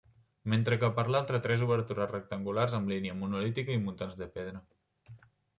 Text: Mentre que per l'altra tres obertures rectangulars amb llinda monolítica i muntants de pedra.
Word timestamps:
Mentre 0.53 0.77
que 0.83 0.87
per 0.99 1.03
l'altra 1.15 1.41
tres 1.43 1.65
obertures 1.67 2.09
rectangulars 2.15 2.75
amb 2.79 2.91
llinda 2.93 3.15
monolítica 3.23 3.77
i 3.77 3.85
muntants 3.87 4.21
de 4.23 4.33
pedra. 4.39 4.67